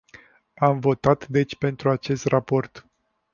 [0.55, 2.85] Am votat deci pentru acest raport.